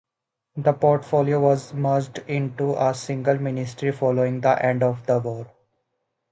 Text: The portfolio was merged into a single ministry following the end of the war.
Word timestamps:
The 0.57 0.73
portfolio 0.73 1.39
was 1.39 1.75
merged 1.75 2.23
into 2.27 2.73
a 2.73 2.91
single 2.95 3.37
ministry 3.39 3.91
following 3.91 4.41
the 4.41 4.59
end 4.65 4.81
of 4.81 5.05
the 5.05 5.19
war. 5.19 5.45